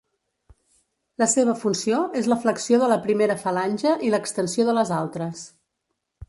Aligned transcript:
La 1.23 1.27
seva 1.33 1.53
funció 1.63 1.99
és 2.21 2.29
la 2.33 2.37
flexió 2.45 2.79
de 2.85 2.89
la 2.93 2.97
primera 3.05 3.37
falange 3.43 3.93
i 4.09 4.11
l'extensió 4.15 4.67
de 4.71 4.77
les 4.79 4.95
altres. 5.03 5.47